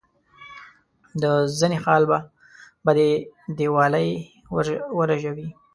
د 1.21 1.23
زنه 1.59 1.77
خال 1.83 2.03
به 2.09 2.19
دي 2.97 3.09
دیوالۍ 3.57 4.09
ورژوي. 4.99 5.47